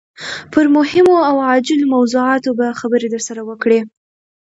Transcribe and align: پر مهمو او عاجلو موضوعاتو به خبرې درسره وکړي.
پر 0.53 0.65
مهمو 0.75 1.17
او 1.29 1.35
عاجلو 1.47 1.85
موضوعاتو 1.95 2.49
به 2.59 2.67
خبرې 2.79 3.07
درسره 3.13 3.41
وکړي. 3.49 3.79